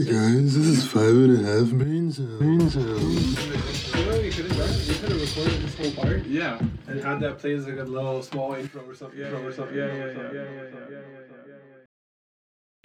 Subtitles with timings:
[0.00, 2.38] Hey guys, this is five and a half brain cells.
[2.38, 3.94] Brain cells.
[3.94, 4.80] You know, you could have done.
[4.86, 6.58] You could have recorded this whole part Yeah.
[6.86, 9.20] and had that play as like a little small intro or something.
[9.20, 9.76] Yeah, yeah, or something.
[9.76, 11.00] yeah, yeah, yeah, yeah, yeah, yeah, intro or yeah,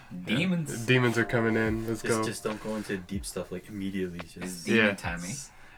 [0.09, 0.25] something.
[0.25, 0.85] Demons.
[0.85, 1.87] Demons are coming in.
[1.87, 2.25] Let's Just, go.
[2.25, 4.19] just don't go into deep stuff like immediately.
[4.19, 4.93] Just It's Just demon Yeah.
[4.95, 5.33] time, eh?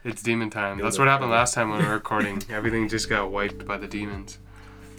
[0.06, 0.80] It's demon time.
[0.80, 2.42] That's what happened last time when we were recording.
[2.50, 4.40] Everything just got wiped by the demons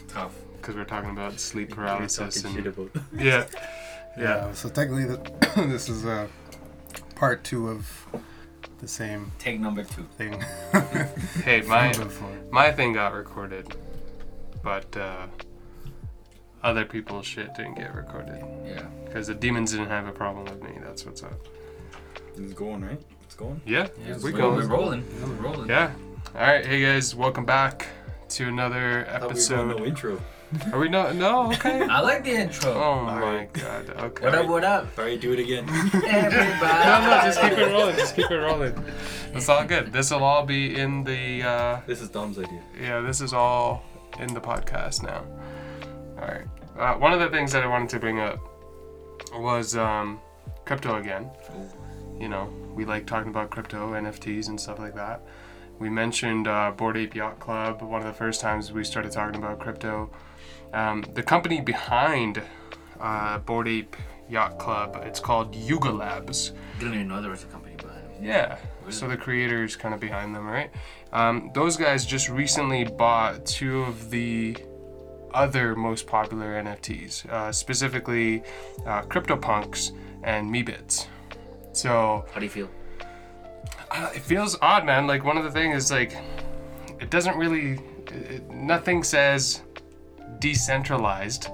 [0.06, 0.36] Tough.
[0.56, 2.90] because we are talking about sleep paralysis talking shit and about.
[3.12, 3.44] yeah,
[4.16, 4.22] yeah.
[4.46, 4.52] Yeah.
[4.52, 5.18] So technically, the,
[5.68, 6.26] this is uh,
[7.14, 8.06] part two of
[8.80, 10.06] the same Take number two.
[10.16, 10.42] thing.
[11.44, 11.92] Hey, my
[12.50, 13.74] my thing got recorded,
[14.62, 15.26] but uh,
[16.62, 18.82] other people's shit didn't get recorded Yeah.
[19.04, 20.78] because the demons didn't have a problem with me.
[20.82, 21.32] That's what's up.
[22.36, 23.00] It's going right.
[23.24, 23.60] It's going.
[23.66, 24.56] Yeah, yeah we we're, going.
[24.56, 25.04] We're rolling.
[25.22, 25.68] We're rolling.
[25.68, 25.92] Yeah.
[26.34, 27.86] All right, hey guys, welcome back
[28.30, 29.78] to another I thought we were episode.
[29.78, 30.20] no intro.
[30.72, 31.14] Are we not?
[31.14, 31.82] No, okay.
[31.90, 32.72] I like the intro.
[32.72, 33.52] Oh my Alright.
[33.52, 33.90] god.
[33.90, 34.24] Okay.
[34.24, 34.46] What up?
[34.48, 34.98] What up?
[34.98, 35.68] Alright, do it again.
[35.68, 36.84] Everybody.
[36.84, 37.96] No, no, just keep it rolling.
[37.96, 38.84] Just keep it rolling.
[39.34, 39.92] It's all good.
[39.92, 41.42] This will all be in the.
[41.42, 42.62] Uh, this is Dom's idea.
[42.80, 43.84] yeah, this is all
[44.18, 45.24] in the podcast now.
[46.20, 46.46] All right.
[46.78, 48.38] Uh, one of the things that I wanted to bring up
[49.34, 50.20] was um,
[50.64, 51.30] crypto again.
[52.18, 55.20] You know, we like talking about crypto, NFTs, and stuff like that.
[55.78, 59.36] We mentioned uh, Bored Ape Yacht Club, one of the first times we started talking
[59.40, 60.10] about crypto.
[60.72, 62.42] Um, the company behind
[63.00, 63.96] uh, Bored Ape
[64.28, 66.52] Yacht Club, it's called Yuga Labs.
[66.78, 68.22] Didn't even know there was a company behind it.
[68.22, 68.58] Yeah.
[68.90, 70.70] So the creators kind of behind them, right?
[71.12, 74.56] Um, those guys just recently bought two of the
[75.34, 78.42] other most popular NFTs, uh, specifically
[78.86, 79.92] uh, CryptoPunks
[80.22, 81.06] and Meebits.
[81.72, 82.70] So How do you feel?
[83.90, 85.06] uh, it feels odd, man.
[85.06, 86.16] Like one of the things is like,
[87.00, 87.78] it doesn't really,
[88.10, 89.62] it, nothing says
[90.38, 91.48] decentralized.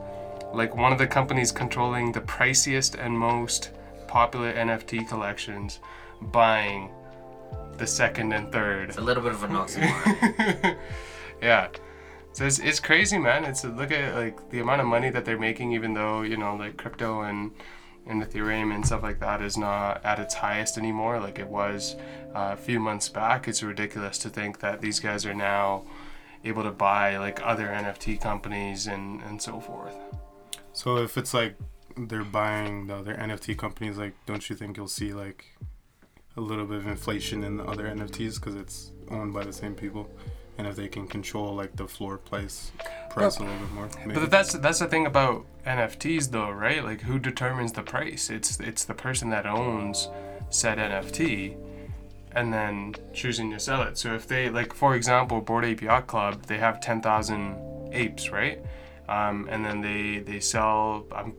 [0.53, 3.71] Like one of the companies controlling the priciest and most
[4.07, 5.81] popular NFT collections,
[6.21, 6.91] buying
[7.77, 8.91] the second and third.
[8.91, 10.77] It's a little bit of an oxymoron.
[11.43, 11.69] yeah.
[12.33, 13.45] So it's, it's crazy, man.
[13.45, 16.37] It's a look at like the amount of money that they're making, even though you
[16.37, 17.53] know like crypto and
[18.07, 21.97] and Ethereum and stuff like that is not at its highest anymore, like it was
[22.35, 23.49] uh, a few months back.
[23.49, 25.85] It's ridiculous to think that these guys are now
[26.45, 29.97] able to buy like other NFT companies and and so forth.
[30.73, 31.57] So if it's like
[31.97, 35.57] they're buying the other NFT companies, like, don't you think you'll see like
[36.37, 39.75] a little bit of inflation in the other NFTs because it's owned by the same
[39.75, 40.11] people,
[40.59, 42.73] and if they can control like the floor price
[43.11, 43.89] price a little bit more.
[44.05, 44.21] Maybe.
[44.21, 46.85] But that's that's the thing about NFTs though, right?
[46.85, 48.31] Like who determines the price?
[48.31, 50.09] It's it's the person that owns
[50.51, 51.57] said NFT
[52.37, 53.97] and then choosing to sell it.
[53.99, 58.61] So if they like for example, Bored Ape Yacht Club, they have 10,000 apes, right?
[59.09, 61.37] Um, and then they they sell um,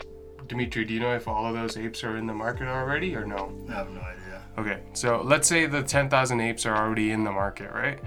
[0.48, 3.26] Dimitri, do you know if all of those apes are in the market already or
[3.26, 3.52] no?
[3.70, 4.42] I have no idea.
[4.58, 8.00] Okay, so let's say the 10,000 apes are already in the market, right?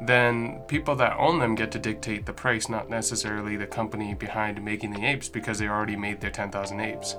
[0.00, 4.62] Then people that own them get to dictate the price, not necessarily the company behind
[4.62, 7.16] making the apes because they already made their 10,000 apes,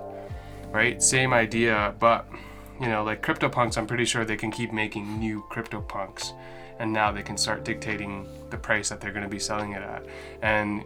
[0.71, 1.01] right?
[1.03, 2.27] Same idea, but
[2.79, 6.33] you know, like CryptoPunks, I'm pretty sure they can keep making new CryptoPunks
[6.79, 9.81] and now they can start dictating the price that they're going to be selling it
[9.81, 10.05] at.
[10.41, 10.83] And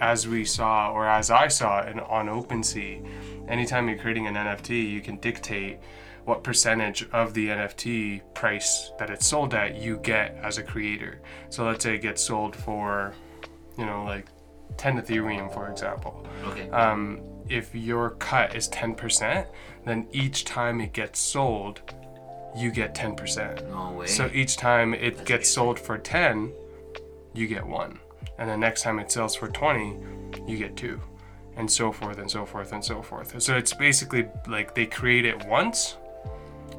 [0.00, 4.88] as we saw, or as I saw in, on OpenSea, anytime you're creating an NFT,
[4.88, 5.78] you can dictate
[6.24, 11.20] what percentage of the NFT price that it's sold at you get as a creator.
[11.50, 13.12] So let's say it gets sold for,
[13.76, 14.26] you know, like
[14.76, 16.24] 10 Ethereum, for example.
[16.44, 16.70] Okay.
[16.70, 19.46] Um, if your cut is 10%,
[19.84, 21.80] then each time it gets sold,
[22.56, 23.68] you get 10%.
[23.70, 24.06] no way.
[24.06, 25.54] So each time it That's gets good.
[25.54, 26.52] sold for 10,
[27.34, 27.98] you get one.
[28.38, 29.96] And the next time it sells for 20,
[30.46, 31.00] you get two.
[31.56, 33.40] And so forth and so forth and so forth.
[33.42, 35.96] So it's basically like they create it once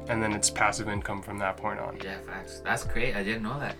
[0.08, 1.98] and then it's passive income from that point on.
[2.02, 2.60] yeah, facts.
[2.64, 3.14] That's great.
[3.16, 3.76] I didn't know that.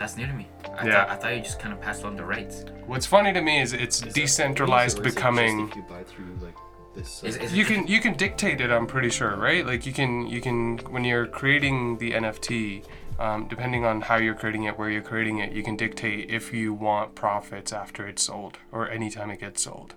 [0.00, 0.48] That's new to me.
[0.78, 1.04] I Yeah.
[1.04, 2.64] thought I thought you just kind of passed on the rights.
[2.86, 6.54] What's funny to me is it's Is decentralized it becoming if you buy through like
[6.94, 7.22] this.
[7.22, 10.26] Is- is- you can you can dictate it i'm pretty sure right like you can
[10.26, 12.84] you can when you're creating the nft
[13.20, 16.52] um, depending on how you're creating it where you're creating it you can dictate if
[16.52, 19.94] you want profits after it's sold or anytime it gets sold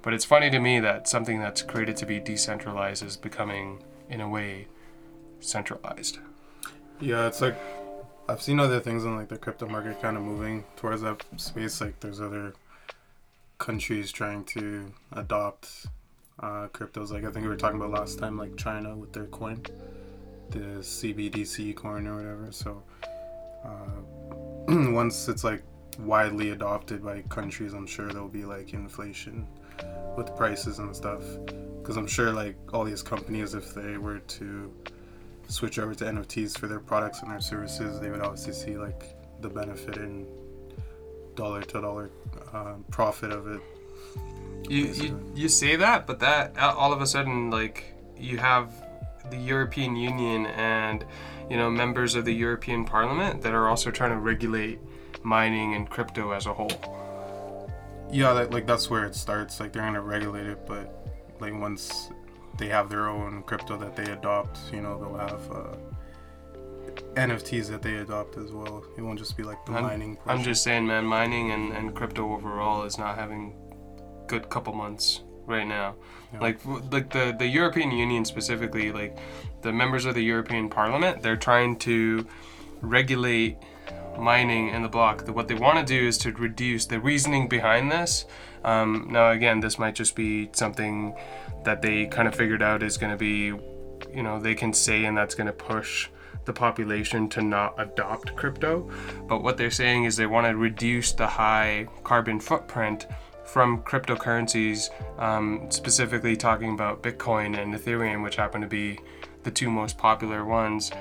[0.00, 4.20] but it's funny to me that something that's created to be decentralized is becoming in
[4.22, 4.66] a way
[5.40, 6.18] centralized
[7.00, 7.56] Yeah, it's like
[8.30, 11.80] I've seen other things in like the crypto market kind of moving towards that space.
[11.80, 12.54] Like there's other
[13.58, 15.86] countries trying to adopt
[16.38, 17.10] uh, cryptos.
[17.10, 19.60] Like I think we were talking about last time, like China with their coin,
[20.50, 22.52] the CBDC coin or whatever.
[22.52, 22.80] So
[23.64, 24.00] uh,
[24.92, 25.64] once it's like
[25.98, 29.44] widely adopted by countries, I'm sure there'll be like inflation
[30.16, 31.24] with prices and stuff.
[31.82, 34.72] because I'm sure like all these companies, if they were to
[35.50, 39.16] switch over to NFTs for their products and their services, they would obviously see like
[39.40, 40.26] the benefit in
[41.34, 42.10] dollar to dollar
[42.52, 43.60] uh, profit of it.
[44.68, 48.72] You, you you say that, but that all of a sudden like you have
[49.30, 51.04] the European Union and
[51.48, 54.78] you know members of the European Parliament that are also trying to regulate
[55.22, 56.70] mining and crypto as a whole.
[58.12, 59.60] Yeah, that, like that's where it starts.
[59.60, 61.08] Like they're gonna regulate it, but
[61.40, 62.10] like once
[62.60, 65.76] they have their own crypto that they adopt, you know, they'll have uh,
[67.14, 68.84] NFTs that they adopt as well.
[68.96, 70.18] It won't just be like the I'm, mining.
[70.26, 73.56] I'm just saying, man, mining and, and crypto overall is not having
[74.26, 75.96] good couple months right now.
[76.32, 76.40] Yeah.
[76.40, 76.60] Like
[76.92, 79.18] like the the European Union specifically, like
[79.62, 82.26] the members of the European Parliament, they're trying to
[82.82, 83.56] regulate
[84.20, 85.26] mining in the block.
[85.28, 88.26] What they want to do is to reduce the reasoning behind this.
[88.64, 91.14] Um, now, again, this might just be something
[91.64, 93.52] that they kind of figured out is going to be,
[94.14, 96.08] you know, they can say, and that's going to push
[96.44, 98.90] the population to not adopt crypto.
[99.28, 103.06] But what they're saying is they want to reduce the high carbon footprint
[103.44, 108.98] from cryptocurrencies, um, specifically talking about Bitcoin and Ethereum, which happen to be
[109.42, 110.92] the two most popular ones.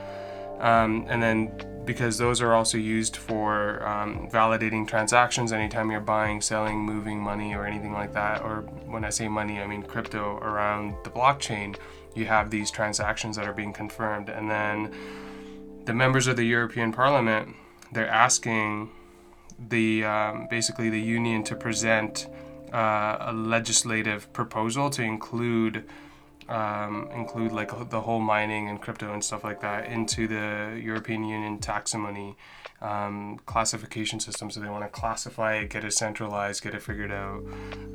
[0.59, 1.51] Um, and then
[1.89, 7.55] because those are also used for um, validating transactions anytime you're buying, selling, moving money
[7.55, 8.43] or anything like that.
[8.43, 11.75] Or when I say money, I mean crypto around the blockchain.
[12.13, 14.29] You have these transactions that are being confirmed.
[14.29, 14.93] And then
[15.85, 17.55] the members of the European Parliament,
[17.91, 18.91] they're asking
[19.57, 22.27] the um, basically the union to present
[22.71, 25.85] uh, a legislative proposal to include
[26.49, 31.23] um, include like the whole mining and crypto and stuff like that into the European
[31.23, 32.35] Union taxonomy
[32.81, 34.49] um, classification system.
[34.49, 37.43] So they want to classify it, get it centralized, get it figured out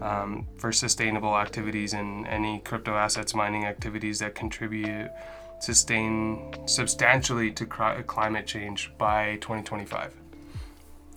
[0.00, 5.10] um, for sustainable activities and any crypto assets mining activities that contribute
[5.58, 10.14] sustain substantially to cri- climate change by 2025.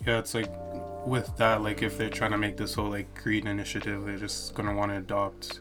[0.05, 0.49] Yeah, it's like
[1.05, 4.55] with that, like if they're trying to make this whole like green initiative, they're just
[4.55, 5.59] gonna want to adopt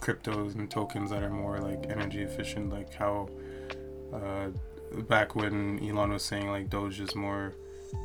[0.00, 3.28] cryptos and tokens that are more like energy efficient, like how
[4.12, 4.48] uh,
[5.08, 7.54] back when Elon was saying like Doge is more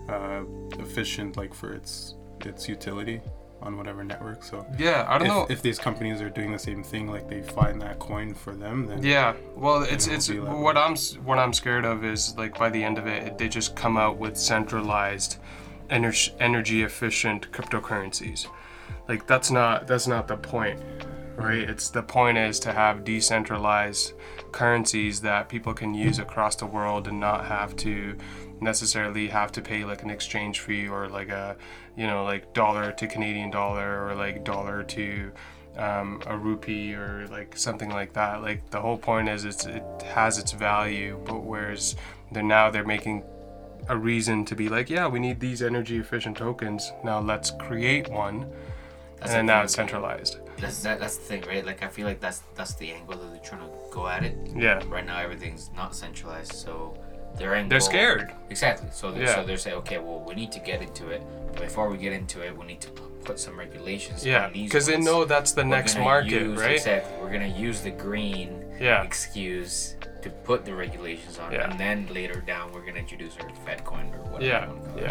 [0.10, 0.44] uh,
[0.80, 3.22] efficient, like for its its utility
[3.62, 4.44] on whatever network.
[4.44, 5.48] So Yeah, I don't if, know.
[5.50, 8.86] if these companies are doing the same thing, like they find that coin for them,
[8.86, 12.84] then Yeah, well, it's it's what I'm what I'm scared of is like by the
[12.84, 15.38] end of it, they just come out with centralized,
[15.90, 18.48] energy energy efficient cryptocurrencies.
[19.08, 20.80] Like that's not that's not the point,
[21.36, 21.70] right?
[21.70, 24.14] It's the point is to have decentralized
[24.52, 28.18] currencies that people can use across the world and not have to
[28.62, 31.58] necessarily have to pay like an exchange fee or like a
[31.98, 35.32] you know like dollar to Canadian dollar or like dollar to
[35.78, 38.42] um, a rupee or like something like that.
[38.42, 41.96] Like the whole point is it's, it has its value, but whereas
[42.32, 43.24] they're now they're making
[43.90, 46.92] a reason to be like, yeah, we need these energy efficient tokens.
[47.04, 48.52] Now let's create one,
[49.28, 50.38] That's and then now it's centralized.
[50.58, 51.66] That's that, that's the thing, right?
[51.66, 54.38] Like I feel like that's that's the angle that they're trying to go at it.
[54.56, 56.98] Yeah, Right now, everything's not centralized, so
[57.38, 57.70] their angle.
[57.70, 58.34] they're scared.
[58.50, 58.88] Exactly.
[58.92, 59.36] So they're, Yeah.
[59.36, 61.22] so they're saying, okay, well, we need to get into it,
[61.54, 64.26] but before we get into it, we need to put some regulations.
[64.26, 66.72] Yeah, because they know that's the We're next market, use- right?
[66.76, 67.18] Exactly.
[67.22, 69.04] We're gonna use the green Yeah.
[69.04, 71.70] excuse to put the regulations on, Yeah.
[71.70, 74.44] and then later down we're gonna introduce our Fed coin or whatever.
[74.44, 75.04] Yeah, you wanna call it.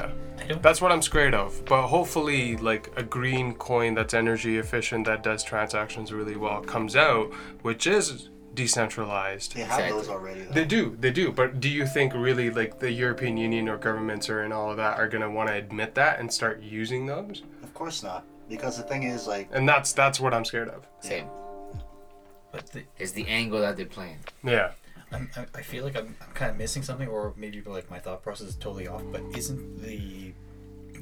[0.51, 0.57] yeah.
[0.61, 1.65] That's what I'm scared of.
[1.67, 6.97] But hopefully, like a green coin that's energy efficient that does transactions really well comes
[6.97, 9.55] out, which is decentralized.
[9.55, 9.99] They have Exactly.
[10.01, 10.41] those already.
[10.43, 10.53] Though.
[10.53, 11.31] They do, they do.
[11.33, 14.77] But do you think really like the European Union or governments or and all of
[14.79, 17.43] that are gonna want to admit that and start using those?
[17.63, 20.87] Of course not, because the thing is, like, And that's that's what I'm scared of.
[21.01, 21.27] Same.
[22.55, 24.19] But the, Is the angle that they're playing.
[24.45, 24.71] Yeah.
[25.11, 27.99] I'm, I I feel like I'm, I'm kind of missing something, or maybe like my
[27.99, 29.03] thought process is totally off.
[29.11, 30.33] But isn't the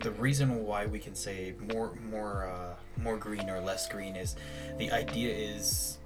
[0.00, 4.36] the reason why we can say more more uh, more green or less green is
[4.78, 5.98] the idea is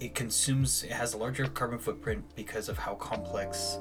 [0.00, 3.78] it consumes it has a larger carbon footprint because of how complex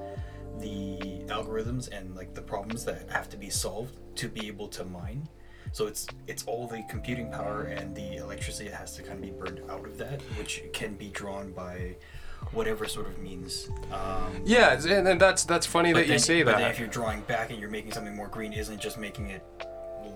[0.60, 4.84] the algorithms and like the problems that have to be solved to be able to
[4.86, 5.28] mine
[5.72, 9.22] so it's it's all the computing power and the electricity that has to kind of
[9.22, 11.96] be burned out of that which can be drawn by
[12.54, 16.44] whatever sort of means um, Yeah, and and that's that's funny that you then- say
[16.44, 16.60] but that.
[16.60, 19.44] then if you're drawing back and you're making something more green isn't just making it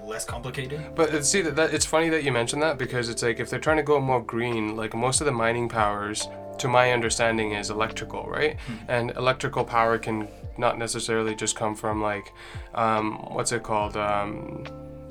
[0.05, 3.23] less complicated But uh, see that, that it's funny that you mentioned that because it's
[3.23, 6.67] like if they're trying to go more green, like most of the mining powers, to
[6.67, 8.57] my understanding, is electrical, right?
[8.89, 12.33] And electrical power can not necessarily just come from like,
[12.75, 13.95] um, what's it called?
[13.95, 14.65] Um,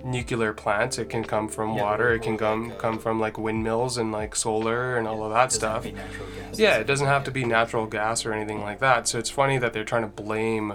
[0.05, 0.99] nuclear plants.
[0.99, 2.13] It can come from Yeah, water.
[2.13, 5.33] It can come like, uh, come from like windmills and like solar and all of
[5.33, 5.83] that stuff.
[5.83, 6.59] to be natural gas.
[6.59, 9.09] Yeah, it doesn't have to be natural gas or anything like that.
[9.09, 10.75] So it's funny that they're trying to blame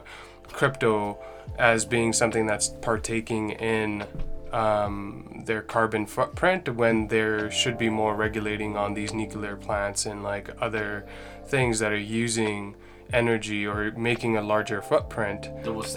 [0.52, 1.18] crypto
[1.58, 4.06] as being something that's partaking in
[4.52, 10.24] um, their carbon footprint when there should be more regulating on these nuclear plants and
[10.24, 11.06] like other
[11.46, 12.76] things that are using
[13.14, 15.48] energy or making a larger footprint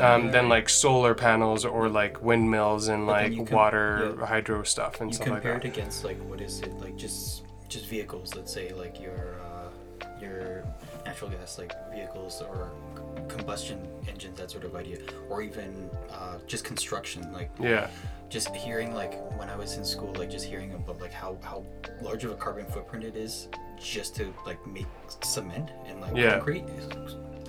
[0.01, 4.27] um, than like solar panels or like windmills and But like water yeah.
[4.27, 5.65] hydro stuff and you stuff like that.
[5.65, 10.05] it against like what is it like just just vehicles let's say like your uh,
[10.21, 10.65] your
[11.05, 14.99] natural gas like vehicles or c- combustion engines that sort of idea
[15.29, 17.89] or even uh, just construction like Yeah,
[18.29, 21.65] just hearing like when I was in school, like just hearing about like how how
[22.03, 23.49] large of a carbon footprint it is
[23.81, 24.87] just to like make
[25.23, 26.33] cement and like Yeah.
[26.37, 26.89] concrete is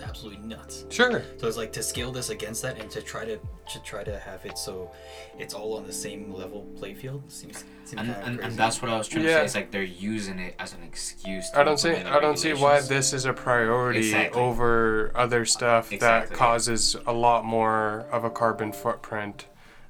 [0.03, 0.85] absolutely nuts.
[0.89, 1.23] sure.
[1.37, 3.37] So it's like to scale this against that and to try to
[3.71, 4.91] to try to have it so
[5.39, 8.43] it's all on the same level play field seems seems and, kind of and, crazy.
[8.49, 9.45] and that's what I was trying to say.
[9.45, 11.49] It's like they're using it as an excuse.
[11.51, 11.91] To I don't see.
[11.91, 14.41] I don't see why this is a priority Exactly.
[14.41, 19.45] over other stuff that causes a lot more of a carbon footprint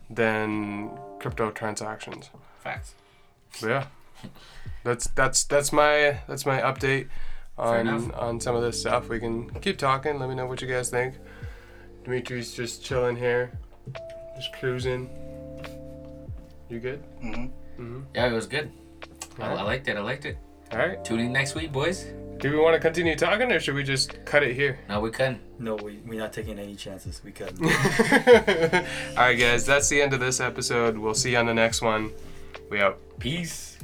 [0.10, 2.30] than crypto transactions.
[2.60, 2.94] Facts.
[3.62, 3.86] But yeah,
[4.84, 7.08] that's that's that's my that's my update
[7.58, 9.10] on on some of this stuff.
[9.10, 10.20] We can keep talking.
[10.20, 11.16] Let me know what you guys think.
[12.04, 13.52] Dimitri's just chilling here,
[14.36, 15.10] just cruising.
[16.70, 17.04] You good?
[17.20, 18.72] hmm Yeah, it was good.
[19.40, 19.60] I, Alright.
[19.60, 19.98] I liked it.
[19.98, 20.38] I liked it.
[20.72, 21.04] All right.
[21.04, 22.06] Tune in next week, boys.
[22.38, 24.80] Do we want to continue talking, or should we just cut it here?
[24.90, 25.40] No, we can.
[25.60, 27.22] no, we we're not taking any chances.
[27.24, 27.62] We couldn't.
[27.64, 27.70] All
[29.18, 30.98] right, guys, that's the end of this episode.
[30.98, 32.12] We'll see you on the next one.
[32.72, 33.00] We out.
[33.20, 33.78] Peace.